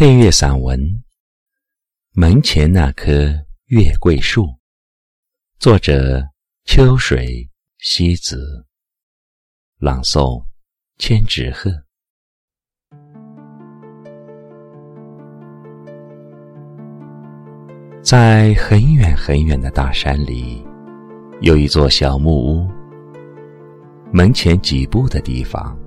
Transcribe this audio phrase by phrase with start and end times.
[0.00, 0.80] 配乐散文
[2.14, 3.12] 《门前那棵
[3.66, 4.44] 月桂树》，
[5.58, 6.26] 作者
[6.64, 7.46] 秋水
[7.80, 8.64] 西子，
[9.78, 10.42] 朗诵
[10.96, 11.70] 千纸鹤。
[18.02, 20.66] 在很远很远的大山里，
[21.42, 22.66] 有一座小木屋。
[24.10, 25.78] 门前几步的地方，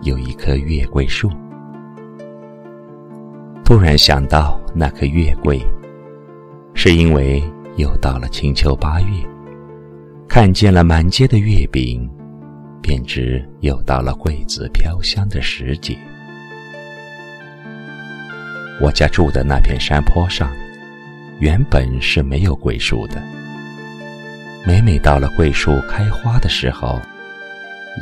[0.00, 1.30] 有一棵月桂树。
[3.70, 5.64] 突然想到那棵月桂，
[6.74, 7.40] 是因为
[7.76, 9.24] 又到了清秋八月，
[10.28, 12.10] 看见了满街的月饼，
[12.82, 15.96] 便知又到了桂子飘香的时节。
[18.80, 20.50] 我家住的那片山坡上，
[21.38, 23.22] 原本是没有桂树的。
[24.66, 27.00] 每每到了桂树开花的时候，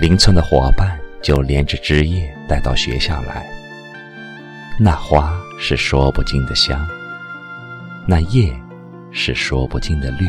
[0.01, 3.47] 邻村的伙伴就连着枝叶带到学校来，
[4.81, 5.39] 那花。
[5.61, 6.87] 是说不尽的香，
[8.07, 8.57] 那叶
[9.11, 10.27] 是说不尽的绿。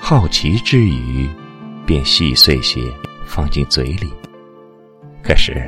[0.00, 1.28] 好奇之余，
[1.86, 2.80] 便细碎些
[3.24, 4.12] 放进嘴里。
[5.22, 5.66] 可是，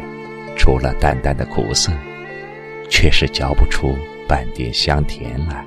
[0.59, 1.93] 除了淡淡的苦涩，
[2.91, 3.97] 却是嚼不出
[4.29, 5.65] 半点香甜来。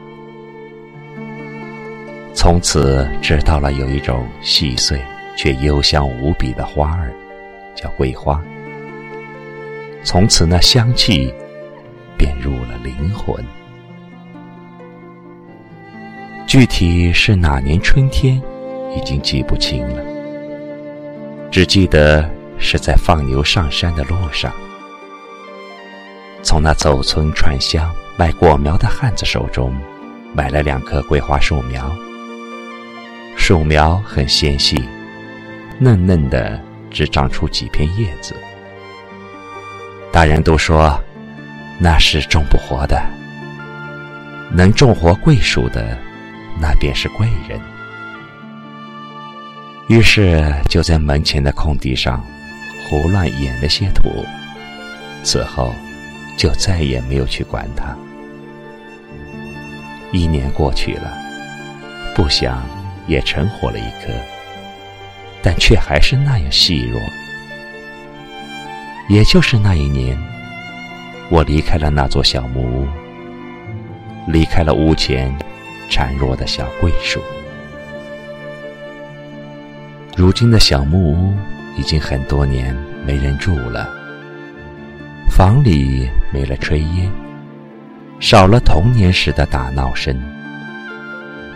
[2.33, 5.01] 从此知道了有一种细碎
[5.35, 7.11] 却幽香无比的花儿，
[7.73, 8.43] 叫桂花。
[10.03, 11.33] 从此那香气。
[12.83, 13.43] 灵魂。
[16.47, 18.41] 具体是哪年春天，
[18.95, 20.03] 已经记不清了。
[21.51, 24.51] 只记得是在放牛上山的路上，
[26.41, 29.75] 从那走村串乡卖果苗的汉子手中，
[30.33, 31.95] 买了两棵桂花树苗。
[33.35, 34.83] 树苗很纤细，
[35.77, 38.35] 嫩嫩的，只长出几片叶子。
[40.11, 40.99] 大人都说。
[41.81, 43.01] 那是种不活的，
[44.51, 45.97] 能种活桂树的，
[46.59, 47.57] 那便是贵人。
[49.87, 52.21] 于是就在门前的空地上
[52.83, 54.25] 胡乱演了些土，
[55.23, 55.73] 此后
[56.37, 57.97] 就再也没有去管它。
[60.11, 61.17] 一年过去了，
[62.13, 62.61] 不想
[63.07, 64.11] 也成活了一棵，
[65.41, 67.01] 但却还是那样细弱。
[69.07, 70.28] 也就是那一年。
[71.31, 72.87] 我离开了那座小木屋，
[74.27, 75.31] 离开了屋前
[75.87, 77.21] 孱弱的小桂树。
[80.15, 81.33] 如今的小木屋
[81.77, 82.75] 已经很多年
[83.05, 83.87] 没人住了，
[85.29, 87.11] 房里没了炊烟，
[88.19, 90.19] 少了童年时的打闹声，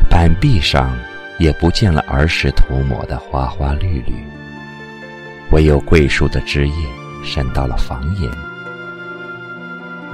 [0.08, 0.96] 板壁上
[1.40, 4.14] 也不见了儿时涂抹的花花绿绿，
[5.50, 6.76] 唯有桂树的枝叶
[7.26, 8.53] 伸到了房檐。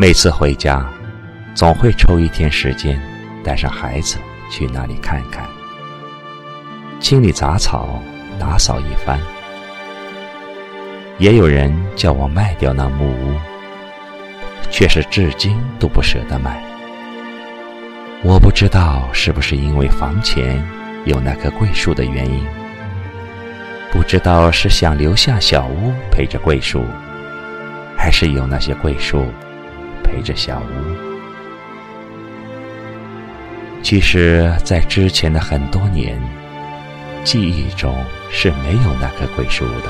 [0.02, 0.90] 每次回家，
[1.54, 2.98] 总会抽一天时间，
[3.44, 4.18] 带上孩子
[4.50, 5.46] 去那里看看，
[7.02, 8.02] 清理杂草，
[8.40, 9.20] 打扫一番。
[11.18, 13.36] 也有人叫我卖掉那木屋，
[14.72, 16.64] 却是至今都不舍得卖。
[18.24, 20.66] 我不知道是不是因为房前
[21.04, 22.42] 有那棵桂树的原因，
[23.92, 26.86] 不知道是想留下小屋陪着桂树，
[27.98, 29.26] 还是有那些桂树。
[30.12, 31.10] 陪着小屋。
[33.82, 36.20] 其实，在之前的很多年，
[37.24, 37.96] 记忆中
[38.30, 39.90] 是没有那棵桂树的，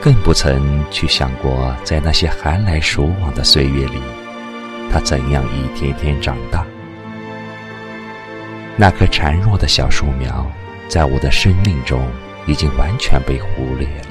[0.00, 4.00] 更不曾去想过，在那些寒来暑往的岁月里，
[4.90, 6.66] 它怎样一天天长大。
[8.76, 10.50] 那棵孱弱的小树苗，
[10.88, 12.06] 在我的生命中
[12.46, 14.09] 已经完全被忽略了。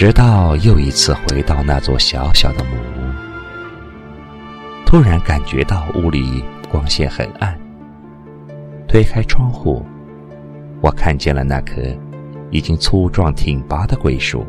[0.00, 3.12] 直到又一次回到那座小小的木屋，
[4.86, 7.54] 突然感觉到屋里光线很暗。
[8.88, 9.84] 推开窗户，
[10.80, 11.82] 我看见了那棵
[12.50, 14.46] 已经粗壮挺拔的桂树，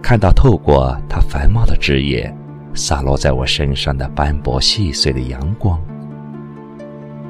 [0.00, 2.34] 看到透过它繁茂的枝叶
[2.72, 5.78] 洒落在我身上的斑驳细碎的阳光，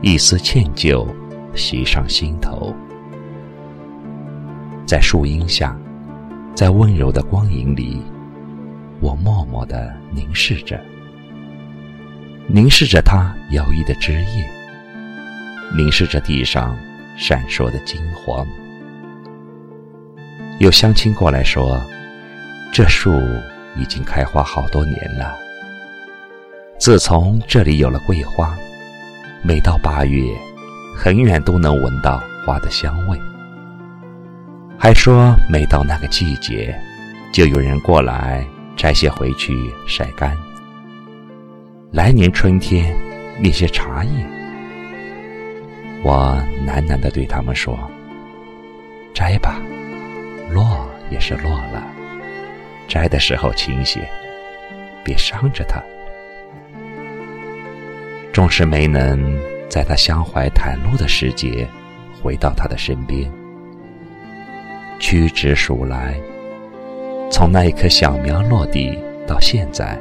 [0.00, 1.04] 一丝歉疚
[1.56, 2.72] 袭上心头，
[4.86, 5.76] 在树荫下。
[6.56, 8.02] 在温柔的光影里，
[9.00, 10.80] 我默默的凝视着，
[12.46, 14.50] 凝视着它摇曳的枝叶，
[15.76, 16.74] 凝视着地上
[17.14, 18.46] 闪烁的金黄。
[20.58, 21.78] 有乡亲过来说，
[22.72, 23.12] 这树
[23.76, 25.36] 已经开花好多年了。
[26.78, 28.56] 自从这里有了桂花，
[29.42, 30.22] 每到八月，
[30.96, 33.20] 很远都能闻到花的香味。
[34.86, 36.72] 还说，每到那个季节，
[37.32, 38.46] 就有人过来
[38.76, 39.52] 摘些回去
[39.84, 40.38] 晒干。
[41.90, 42.96] 来年春天
[43.40, 44.10] 那些茶叶，
[46.04, 47.76] 我喃喃的对他们说
[49.12, 49.60] ：“摘吧，
[50.52, 51.82] 落也是落了，
[52.86, 54.08] 摘的时候轻些，
[55.02, 55.82] 别伤着它。”
[58.32, 59.36] 终是没能
[59.68, 61.68] 在他相怀袒露的时节
[62.22, 63.28] 回到他的身边。
[64.98, 66.18] 屈指数来。
[67.30, 69.98] 从那一棵小苗落地到现在，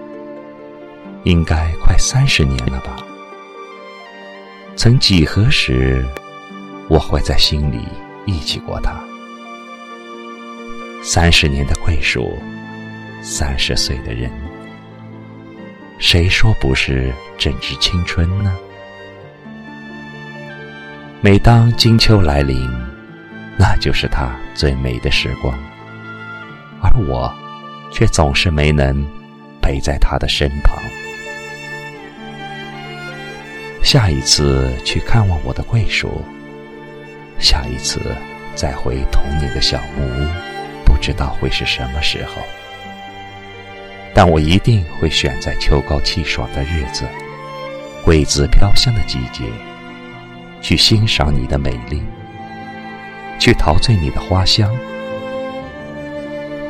[1.24, 2.97] 应该快三十年了吧？
[4.75, 6.06] 曾几何时，
[6.88, 7.80] 我会在心里
[8.25, 9.00] 忆起过它？
[11.03, 12.38] 三十年的桂树，
[13.21, 14.30] 三十岁的人，
[15.97, 18.56] 谁说不是正值青春呢？
[21.21, 22.69] 每当金秋来临，
[23.57, 25.54] 那就是它最美的时光。
[26.81, 27.31] 而我，
[27.92, 29.06] 却总是没能
[29.62, 30.78] 陪在他的身旁。
[33.84, 36.24] 下一次去看望我的桂树，
[37.38, 38.00] 下一次
[38.56, 40.28] 再回童年的小木屋，
[40.84, 42.42] 不知道会是什么时候。
[44.13, 47.06] 但我一定会选在秋高气爽的日子，
[48.04, 49.44] 桂子飘香的季节，
[50.62, 52.02] 去欣赏你的美丽，
[53.40, 54.70] 去陶醉你的花香。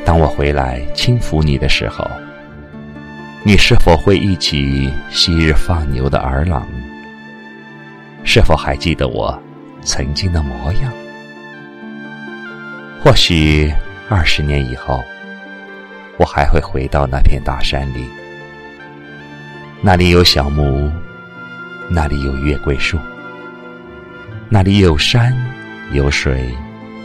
[0.04, 2.06] 当我回来轻抚你的时候，
[3.44, 6.64] 你是否会忆起昔日放牛的儿郎？
[8.24, 9.40] 是否还记得我
[9.84, 10.92] 曾经的模样？
[13.04, 13.72] 或许
[14.10, 15.04] 二十年以后，
[16.18, 18.08] 我还会回到那片大山里，
[19.82, 20.92] 那里有小木屋，
[21.90, 22.98] 那里有月桂树，
[24.50, 25.32] 那里有山
[25.92, 26.50] 有水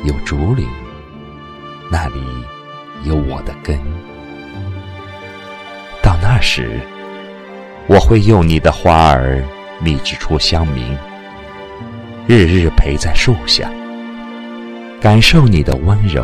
[0.05, 0.67] 有竹林，
[1.91, 2.21] 那里。
[3.05, 3.79] 有我的根，
[6.03, 6.79] 到那时，
[7.87, 9.43] 我会用你的花儿
[9.81, 10.95] 蜜制出香茗，
[12.27, 13.71] 日日陪在树下，
[15.01, 16.23] 感受你的温柔，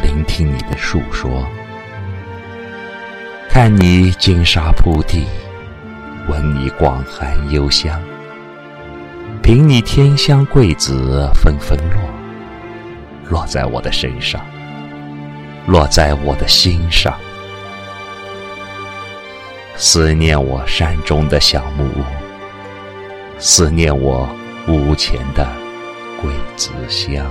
[0.00, 1.44] 聆听你的述说，
[3.48, 5.26] 看你金沙铺地，
[6.28, 8.00] 闻你广寒幽香，
[9.42, 12.00] 凭你天香桂子纷纷落，
[13.30, 14.40] 落在我的身上。
[15.66, 17.14] 落在我的心上，
[19.76, 22.04] 思念我山中的小木屋，
[23.38, 24.28] 思念我
[24.66, 25.46] 屋前的
[26.20, 27.24] 桂子香。